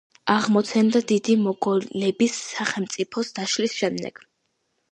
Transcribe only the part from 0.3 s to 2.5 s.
აღმოცენდა დიდი მოგოლების